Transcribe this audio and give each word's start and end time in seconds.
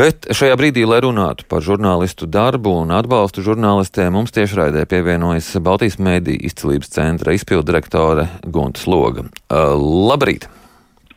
Bet 0.00 0.30
šajā 0.32 0.54
brīdī, 0.56 0.86
lai 0.88 1.02
runātu 1.04 1.44
par 1.44 1.60
žurnālistu 1.60 2.24
darbu 2.24 2.70
un 2.86 2.92
atbalstu 2.96 3.42
žurnālistiem, 3.44 4.14
mums 4.16 4.32
tiešraidē 4.32 4.86
pievienojas 4.88 5.50
Baltijas 5.60 5.98
mēdī 6.00 6.38
izcilības 6.48 6.88
centra 6.94 7.34
izpildirektore 7.36 8.24
Gunta 8.48 8.80
Sloga. 8.80 9.26
Uh, 9.52 9.74
labrīt! 10.08 10.46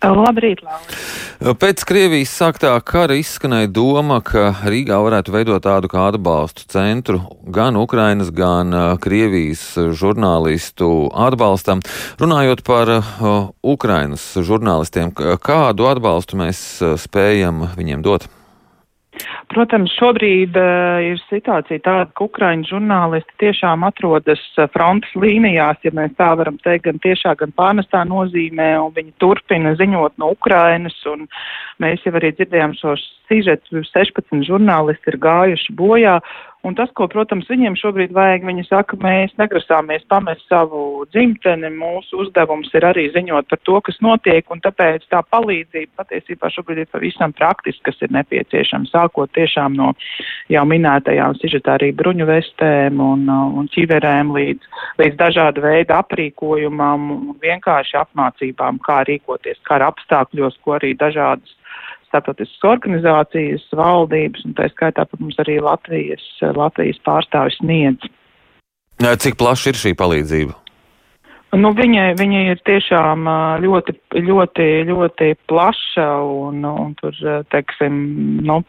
Labrīt, 0.03 0.65
Laura. 0.67 1.55
Pēc 1.63 1.85
Krievijas 1.87 2.35
sāktā 2.35 2.73
kara 2.83 3.15
izskanēja 3.15 3.71
doma, 3.71 4.19
ka 4.19 4.49
Rīgā 4.67 4.99
varētu 4.99 5.31
veidot 5.31 5.63
tādu 5.63 5.87
kā 5.87 6.09
atbalstu 6.11 6.67
centru 6.67 7.23
gan 7.47 7.79
Ukrainas, 7.79 8.35
gan 8.35 8.75
Krievijas 8.99 9.63
žurnālistu 9.95 11.07
atbalstam. 11.15 11.87
Runājot 12.19 12.67
par 12.67 12.97
Ukrainas 13.63 14.33
žurnālistiem, 14.35 15.15
kādu 15.15 15.87
atbalstu 15.87 16.43
mēs 16.43 16.65
spējam 17.07 17.69
viņiem 17.79 18.03
dot? 18.03 18.27
Protams, 19.53 19.91
šobrīd 19.99 20.55
uh, 20.57 20.97
ir 21.05 21.19
situācija 21.27 21.83
tāda, 21.85 22.07
ka 22.17 22.25
Ukraiņu 22.25 22.69
žurnālisti 22.71 23.35
tiešām 23.43 23.85
atrodas 23.85 24.41
uh, 24.57 24.65
frontes 24.73 25.13
līnijās, 25.19 25.77
ja 25.85 25.93
mēs 25.93 26.15
tā 26.17 26.31
varam 26.39 26.57
teikt, 26.63 26.87
gan 26.87 27.01
tiešā, 27.03 27.35
gan 27.37 27.53
pārnestā 27.57 28.01
nozīmē, 28.09 28.71
un 28.81 28.95
viņi 28.95 29.13
turpina 29.21 29.75
ziņot 29.77 30.17
no 30.21 30.31
Ukrainas, 30.33 30.97
un 31.09 31.27
mēs 31.83 32.05
jau 32.07 32.15
arī 32.17 32.33
dzirdējām 32.33 32.73
šo 32.79 32.95
sižetu, 33.29 33.83
16 33.93 34.47
žurnālisti 34.49 35.13
ir 35.13 35.19
gājuši 35.21 35.77
bojā, 35.77 36.17
Un 36.63 36.77
tas, 36.79 36.87
ko, 36.95 37.09
protams, 37.11 37.49
viņiem 37.51 37.73
šobrīd 37.75 38.13
vajag, 38.15 38.45
viņi 38.47 38.63
saka, 38.69 38.95
mēs 39.03 39.33
negrasāmies 39.35 40.05
pamest 40.07 40.45
savu 40.47 41.03
dzimteni, 41.11 41.67
mūsu 41.75 42.21
uzdevums 42.23 42.69
ir 42.71 42.85
arī 42.87 43.09
ziņot 43.11 43.49
par 43.51 43.59
to, 43.67 43.81
kas 43.83 43.97
notiek, 44.05 44.47
un 44.47 44.61
tāpēc 44.63 45.03
tā 45.11 45.19
palīdzība 45.27 45.99
patiesībā 45.99 46.47
šobrīd 46.55 46.85
ir 46.85 46.87
pavisam 46.93 47.35
praktiski, 47.35 47.83
kas 47.89 47.99
ir 48.07 48.13
nepieciešama, 48.15 48.87
sākot 48.87 49.33
tiešām 49.35 49.75
no 49.75 49.89
jau 50.55 50.63
minētajām 50.71 51.35
sižetā 51.41 51.75
arī 51.75 51.91
bruņu 51.99 52.29
vestēm 52.31 53.01
un, 53.09 53.27
un 53.27 53.67
ķiverēm 53.75 54.31
līdz, 54.37 54.69
līdz 55.03 55.19
dažādu 55.19 55.65
veidu 55.67 55.97
aprīkojumam 55.97 57.09
un 57.17 57.35
vienkārši 57.43 57.99
apmācībām, 58.05 58.79
kā 58.87 59.01
rīkoties 59.11 59.59
kara 59.67 59.91
apstākļos, 59.91 60.55
ko 60.63 60.77
arī 60.79 60.95
dažādas 60.95 61.59
starptautiskas 62.13 62.69
organizācijas, 62.69 63.65
valdības, 63.73 64.45
un 64.45 64.53
tā 64.57 64.69
skaitā, 64.69 65.07
protams, 65.09 65.39
arī 65.41 65.57
Latvijas, 65.65 66.25
Latvijas 66.53 67.01
pārstāvis 67.07 67.57
sniedz. 67.57 68.05
Cik 69.01 69.39
plaša 69.41 69.73
ir 69.73 69.79
šī 69.81 69.95
palīdzība? 69.97 70.53
Nu, 71.53 71.69
viņa, 71.77 72.13
viņa 72.17 72.39
ir 72.49 72.61
tiešām 72.65 73.27
ļoti, 73.61 73.93
ļoti, 74.25 74.67
ļoti 74.89 75.27
plaša 75.49 76.07
un, 76.25 76.63
un 76.65 76.95
tur, 76.97 77.17
teiksim, 77.53 77.99
nu, 78.45 78.63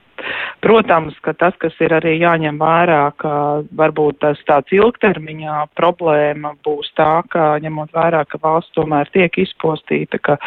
Protams, 0.64 1.16
ka 1.24 1.34
tas, 1.36 1.56
kas 1.60 1.74
ir 1.84 1.92
arī 1.92 2.14
jāņem 2.20 2.58
vērā, 2.60 3.00
ka 3.20 3.32
varbūt 3.76 4.20
tas 4.24 4.40
tāds 4.48 4.72
ilgtermiņā 4.72 5.56
problēma 5.76 6.54
būs 6.64 6.90
tā, 6.98 7.22
ka 7.32 7.54
ņemot 7.64 7.92
vērā, 7.94 8.22
ka 8.30 8.40
valsts 8.42 8.72
tomēr 8.76 9.10
tiek 9.12 9.36
izpostīta, 9.42 10.20
ka, 10.24 10.38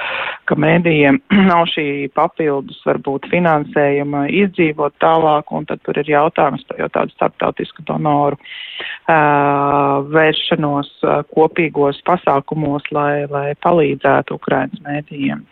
ka 0.50 0.58
mēdījiem 0.58 1.20
nav 1.52 1.68
šī 1.74 2.08
papildus 2.18 2.80
varbūt 2.88 3.30
finansējuma 3.34 4.26
izdzīvot 4.44 4.98
tālāk, 5.04 5.54
un 5.54 5.68
tad 5.70 5.84
tur 5.86 6.00
ir 6.02 6.10
jautājums 6.12 6.66
par 6.70 6.82
jau 6.82 6.90
tādu 6.98 7.14
starptautisku 7.18 7.86
donoru 7.88 8.40
uh, 8.40 10.02
vēršanos 10.14 10.90
uh, 11.06 11.22
kopīgos 11.34 12.02
pasākumos, 12.08 12.90
lai, 12.96 13.28
lai 13.30 13.52
palīdzētu 13.64 14.42
Ukrainas 14.42 14.82
mēdījiem. 14.88 15.46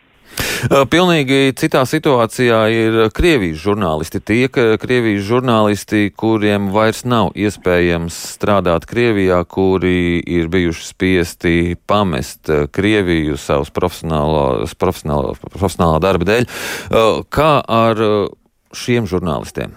Pilnīgi 0.90 1.52
citā 1.58 1.82
situācijā 1.86 2.58
ir 2.72 2.98
Krievijas 3.14 3.60
žurnālisti. 3.62 4.20
Tie, 4.24 4.48
Krievijas 4.50 5.24
žurnālisti, 5.28 6.10
kuriem 6.16 6.70
vairs 6.74 7.04
nav 7.08 7.32
iespējams 7.36 8.16
strādāt 8.34 8.88
Krievijā, 8.90 9.42
kuri 9.44 10.18
ir 10.20 10.50
bijuši 10.52 10.86
spiesti 10.88 11.56
pamest 11.86 12.50
Krieviju 12.72 13.38
savas 13.40 13.70
profesionālā, 13.74 14.66
profesionālā, 14.80 15.36
profesionālā 15.46 16.02
darba 16.02 16.30
dēļ. 16.32 16.48
Kā 17.30 17.52
ar 17.62 18.06
šiem 18.76 19.08
žurnālistiem? 19.10 19.76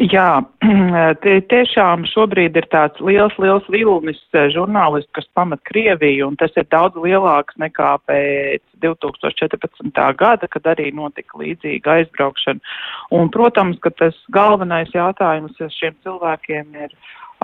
Jā, 0.00 0.40
tie 1.22 1.34
tiešām 1.52 2.06
šobrīd 2.08 2.56
ir 2.56 2.66
tāds 2.72 3.00
liels, 3.04 3.34
liels 3.42 3.66
vilnis 3.72 4.20
eh, 4.32 4.48
žurnālisti, 4.54 5.10
kas 5.18 5.28
pamet 5.36 5.60
Krieviju, 5.68 6.30
un 6.30 6.38
tas 6.40 6.54
ir 6.56 6.68
daudz 6.72 6.96
lielāks 6.96 7.58
nekā 7.60 7.94
pēc 8.08 8.62
2014. 8.82 9.92
gada, 10.18 10.48
kad 10.48 10.68
arī 10.72 10.90
notika 10.96 11.38
līdzīga 11.38 11.98
aizbraukšana. 12.00 12.72
Un, 13.14 13.28
protams, 13.34 13.78
ka 13.84 13.92
tas 13.94 14.16
galvenais 14.32 14.90
jautājums 14.96 15.60
šiem 15.76 15.94
cilvēkiem 16.06 16.72
ir 16.86 16.96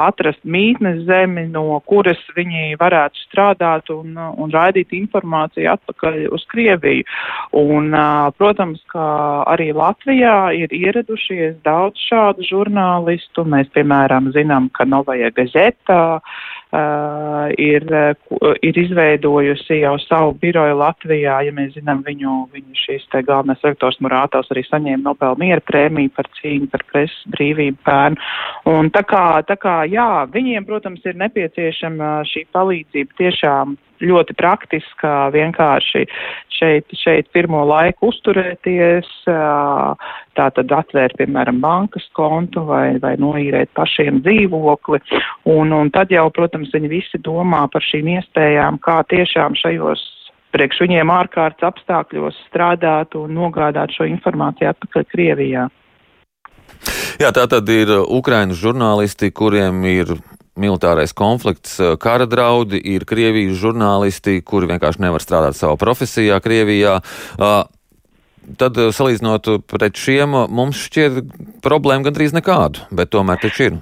atrast 0.03 0.41
mītnes 0.45 1.05
zemi, 1.09 1.47
no 1.53 1.81
kuras 1.89 2.21
viņi 2.37 2.79
varētu 2.81 3.25
strādāt 3.27 3.91
un, 3.95 4.17
un 4.17 4.53
raidīt 4.55 4.95
informāciju 4.97 5.71
atpakaļ 5.75 6.21
uz 6.35 6.45
Krieviju. 6.53 7.07
Un, 7.59 7.93
protams, 8.39 8.83
ka 8.93 9.09
arī 9.51 9.71
Latvijā 9.77 10.37
ir 10.57 10.73
ieradušies 10.75 11.59
daudz 11.67 12.01
šādu 12.09 12.47
žurnālistu. 12.49 13.47
Mēs, 13.49 13.71
piemēram, 13.75 14.33
zinām, 14.37 14.71
ka 14.75 14.87
Novaja 14.89 15.31
Gazeta 15.35 16.21
uh, 16.73 17.49
ir, 17.61 17.87
uh, 17.93 18.53
ir 18.65 18.79
izveidojusi 18.83 19.81
jau 19.83 19.95
savu 20.05 20.35
biroju 20.43 20.77
Latvijā. 20.79 21.41
Ja 21.47 21.55
mēs 21.55 21.75
zinām, 21.77 22.03
viņu, 22.07 22.37
viņu 22.55 22.79
šīs 22.83 23.09
te 23.13 23.23
galvenais 23.27 23.65
rektors 23.65 24.01
Murātavs 24.05 24.53
arī 24.55 24.65
saņēma 24.69 25.05
Nobel 25.07 25.39
miera 25.41 25.65
prēmiju 25.65 26.15
par 26.17 26.31
cīņu 26.41 26.71
par 26.73 26.85
presas 26.93 27.19
brīvību 27.35 27.81
pērnu. 27.89 28.23
Un 28.75 28.93
tā 28.95 29.05
kā, 29.09 29.27
tā 29.49 29.59
kā, 29.61 29.81
jā, 29.91 30.27
viņiem, 30.35 30.69
protams, 30.69 31.05
ir 31.09 31.19
nepieciešama 31.21 32.19
šī 32.29 32.47
palīdzība 32.55 33.21
tiešām 33.23 33.79
ļoti 34.03 34.37
praktiska, 34.39 35.31
vienkārši 35.35 36.05
šeit, 36.59 36.95
šeit 36.99 37.31
pirmo 37.35 37.65
laiku 37.69 38.11
uzturēties, 38.13 39.09
tā 39.27 40.49
tad 40.57 40.75
atvērt, 40.81 41.19
piemēram, 41.21 41.61
bankas 41.63 42.07
kontu 42.17 42.65
vai, 42.69 42.99
vai 43.03 43.15
noīrēt 43.21 43.73
pašiem 43.79 44.23
dzīvokli. 44.27 45.03
Un, 45.55 45.75
un 45.75 45.91
tad 45.95 46.13
jau, 46.15 46.29
protams, 46.35 46.73
viņi 46.75 46.93
visi 46.93 47.23
domā 47.25 47.67
par 47.73 47.85
šīm 47.85 48.15
iespējām, 48.19 48.81
kā 48.85 49.01
tiešām 49.11 49.59
šajos 49.59 50.05
priekš 50.55 50.81
viņiem 50.87 51.11
ārkārtas 51.13 51.67
apstākļos 51.69 52.39
strādāt 52.49 53.17
un 53.19 53.35
nogādāt 53.37 53.93
šo 53.97 54.09
informāciju 54.09 54.73
atpakaļ 54.73 55.07
Krievijā. 55.13 55.69
Jā, 57.19 57.31
tā 57.35 57.45
tad 57.51 57.69
ir 57.73 57.91
Ukraiņas 58.05 58.61
žurnālisti, 58.61 59.33
kuriem 59.35 59.83
ir 59.91 60.15
militārais 60.59 61.15
konflikts, 61.17 61.79
eh, 61.81 61.97
kara 62.01 62.27
draudi, 62.27 62.81
ir 62.85 63.07
Krievijas 63.09 63.59
žurnālisti, 63.63 64.43
kuri 64.45 64.71
vienkārši 64.75 65.05
nevar 65.07 65.25
strādāt 65.25 65.59
savā 65.59 65.79
profesijā 65.81 66.41
Krievijā. 66.45 66.99
Uh, 67.39 67.65
tad, 68.57 68.79
eh, 68.79 68.93
salīdzinot 68.95 69.67
pret 69.67 69.99
šiem, 69.99 70.35
mums 70.49 70.81
šķiet 70.89 71.23
problēma 71.65 72.09
gandrīz 72.09 72.35
nekādu, 72.37 72.89
bet 72.91 73.11
tomēr 73.11 73.41
taču 73.43 73.71
ir. 73.71 73.81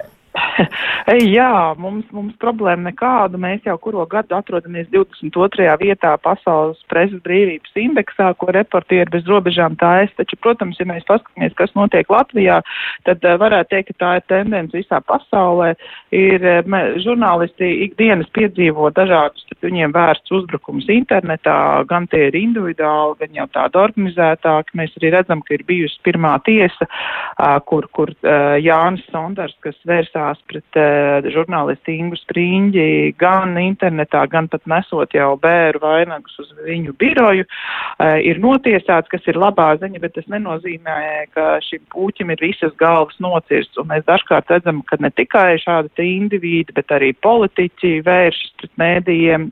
Jā, 1.37 1.75
mums, 1.81 2.07
mums 2.15 2.37
problēma 2.43 2.91
nekāda. 2.91 3.39
Mēs 3.41 3.65
jau 3.67 3.77
kuro 3.83 4.05
gadu 4.11 4.37
atrodamies 4.37 4.89
22. 4.93 5.69
vietā 5.83 6.15
pasaules 6.23 6.81
presas 6.91 7.21
brīvības 7.27 7.77
indeksā, 7.81 8.33
ko 8.41 8.51
reportieri 8.55 9.11
bez 9.13 9.27
robežām 9.29 9.77
tājas. 9.81 10.15
Taču, 10.19 10.39
protams, 10.43 10.81
ja 10.81 10.89
mēs 10.89 11.07
paskatāmies, 11.09 11.55
kas 11.59 11.75
notiek 11.79 12.11
Latvijā, 12.13 12.61
tad 13.09 13.25
uh, 13.25 13.37
varētu 13.41 13.73
teikt, 13.75 13.93
ka 13.93 14.03
tā 14.03 14.13
ir 14.21 14.27
tendence 14.33 14.77
visā 14.77 15.01
pasaulē. 15.05 15.75
Ir 16.17 16.47
uh, 16.47 16.77
žurnālisti 17.05 17.71
ikdienas 17.89 18.31
piedzīvo 18.37 18.91
dažādus 18.97 19.45
viņiem 19.65 19.95
vērsts 19.95 20.35
uzbrukums 20.37 20.89
internetā, 20.93 21.59
gan 21.91 22.07
tie 22.13 22.29
ir 22.31 22.39
individuāli, 22.39 23.17
gan 23.23 23.41
jau 23.41 23.49
tādi 23.55 23.81
organizētāki. 23.83 24.77
Mēs 24.79 24.97
arī 25.01 25.13
redzam, 25.17 25.43
ka 25.45 25.57
ir 25.57 25.67
bijusi 25.69 26.01
pirmā 26.07 26.37
tiesa, 26.47 26.89
uh, 26.89 27.57
kur, 27.67 27.89
kur 27.97 28.13
Jānis 28.63 29.05
Sondars, 29.11 29.55
kas 29.65 29.77
vērsās 29.89 30.41
pret 30.51 30.79
uh, 30.81 31.27
žurnālistu 31.33 31.93
Ingu 31.95 32.19
Spriņģi 32.21 33.17
gan 33.21 33.57
internetā, 33.61 34.25
gan 34.33 34.49
pat 34.53 34.65
nesot 34.71 35.15
jau 35.17 35.33
bēru 35.43 35.83
vainagus 35.83 36.39
uz 36.43 36.53
viņu 36.67 36.95
biroju, 37.01 37.47
uh, 37.47 38.17
ir 38.23 38.41
notiesāts, 38.43 39.11
kas 39.13 39.27
ir 39.31 39.41
labā 39.41 39.73
ziņa, 39.83 40.03
bet 40.03 40.17
tas 40.19 40.29
nenozīmē, 40.33 40.99
ka 41.37 41.57
šim 41.67 41.85
puķim 41.93 42.33
ir 42.35 42.45
visas 42.49 42.75
galvas 42.81 43.19
nocirsts. 43.23 43.79
Un 43.83 43.91
mēs 43.93 44.07
dažkārt 44.09 44.51
redzam, 44.55 44.83
ka 44.87 45.01
ne 45.03 45.13
tikai 45.15 45.57
šādi 45.63 46.11
individi, 46.17 46.75
bet 46.77 46.93
arī 46.95 47.13
politiķi 47.27 48.01
vēršas 48.07 48.59
pret 48.61 48.77
mēdījiem. 48.83 49.51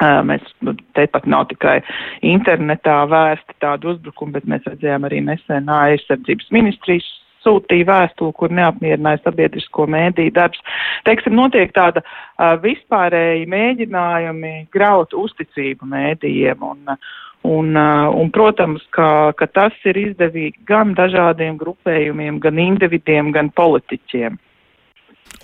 Uh, 0.00 0.22
mēs 0.24 0.44
nu, 0.64 0.72
te 0.96 1.04
pat 1.12 1.26
nav 1.28 1.50
tikai 1.50 1.82
internetā 2.24 3.02
vērsti 3.10 3.58
tādu 3.60 3.90
uzbrukumu, 3.92 4.32
bet 4.38 4.46
mēs 4.48 4.64
redzējām 4.64 5.04
arī 5.04 5.18
nesen 5.26 5.68
aizsardzības 5.68 6.48
ministrijas 6.56 7.08
sūtīja 7.44 7.88
vēstuli, 7.88 8.36
kur 8.36 8.52
neapmierināja 8.54 9.22
sabiedrisko 9.24 9.86
mēdīju 9.90 10.34
darbs. 10.36 10.60
Teiksim, 11.08 11.36
notiek 11.38 11.72
tāda 11.76 12.04
uh, 12.04 12.54
vispārēji 12.62 13.48
mēģinājumi 13.50 14.54
graut 14.74 15.16
uzticību 15.16 15.90
mēdījiem. 15.96 16.70
Un, 16.74 16.96
Un, 17.40 17.72
un, 17.72 18.28
protams, 18.28 18.82
ka, 18.92 19.32
ka 19.32 19.46
tas 19.48 19.72
ir 19.88 19.96
izdevīgi 19.96 20.60
gan 20.68 20.90
dažādiem 20.92 21.54
grupējumiem, 21.56 22.36
gan 22.36 22.58
individiem, 22.60 23.30
gan 23.32 23.48
politiķiem. 23.56 24.36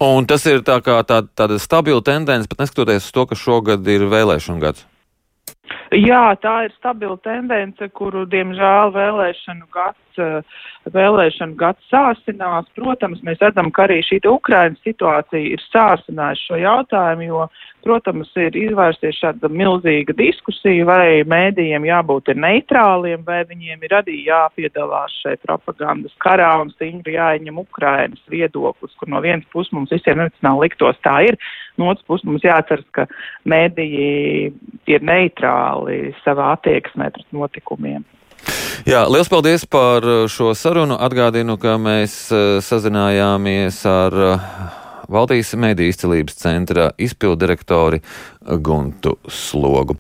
Un 0.05 0.27
tas 0.29 0.45
ir 0.45 0.61
tā 0.67 0.77
kā 0.85 0.99
tā, 1.09 1.23
tāda 1.25 1.57
stabila 1.63 2.05
tendence, 2.05 2.51
pat 2.51 2.61
neskatoties 2.61 3.09
uz 3.09 3.15
to, 3.17 3.25
ka 3.31 3.39
šogad 3.41 3.89
ir 3.89 4.05
vēlēšana 4.13 4.61
gads. 4.61 4.85
Jā, 5.95 6.35
tā 6.43 6.65
ir 6.67 6.73
stabila 6.75 7.15
tendence, 7.23 7.87
kuru, 7.95 8.25
diemžēl, 8.27 8.91
vēlēšanu 8.95 9.69
gads, 9.71 10.19
vēlēšanu 10.91 11.55
gads 11.61 11.93
sāsinās. 11.93 12.67
Protams, 12.75 13.23
mēs 13.27 13.39
redzam, 13.45 13.71
ka 13.71 13.85
arī 13.87 14.01
šī 14.03 14.19
Ukrainas 14.27 14.83
situācija 14.87 15.55
ir 15.55 15.63
sāsinājusi 15.69 16.49
šo 16.49 16.59
jautājumu, 16.63 17.29
jo 17.29 17.47
protams, 17.87 18.33
ir 18.41 18.57
izvērsties 18.59 19.21
šāda 19.21 19.51
milzīga 19.53 20.17
diskusija, 20.19 20.87
vai 20.89 21.23
mēdījiem 21.29 21.87
jābūt 21.87 22.33
ir 22.33 22.41
neitrāliem, 22.43 23.23
vai 23.27 23.45
viņiem 23.47 23.87
ir 23.87 23.95
arī 24.01 24.17
jāpiedalās 24.27 25.15
šai 25.23 25.37
propagandas 25.45 26.17
karā 26.25 26.51
un 26.65 26.73
stingri 26.75 27.15
jāieņem 27.15 27.63
Ukrainas 27.63 28.23
viedoklis, 28.33 28.97
kur 28.99 29.13
no 29.13 29.23
vienas 29.23 29.47
puses 29.55 29.71
mums 29.77 29.95
visiem 29.95 30.19
emocionāli 30.19 30.67
liktos 30.67 30.99
tā 31.07 31.21
ir, 31.29 31.39
no 31.79 31.93
otras 31.93 32.07
puses 32.09 32.27
mums 32.27 32.47
jāatceras, 32.47 32.87
ka 32.97 33.07
mēdīji 33.47 34.51
ir 34.91 35.07
neitrāli 35.07 35.76
savā 36.25 36.53
attieksmē 36.57 37.11
pret 37.15 37.29
notikumiem. 37.37 38.05
Jā, 38.87 39.05
liels 39.11 39.31
paldies 39.33 39.65
par 39.67 40.05
šo 40.31 40.53
sarunu. 40.55 40.99
Atgādinu, 41.03 41.57
ka 41.59 41.75
mēs 41.83 42.19
eh, 42.31 42.59
sazinājāmies 42.63 43.81
ar 43.91 44.19
Valdīs 45.07 45.53
mediju 45.55 45.93
izcelības 45.93 46.35
centra 46.41 46.89
izpildirektori 46.99 48.01
Guntu 48.59 49.13
Slogu. 49.31 49.95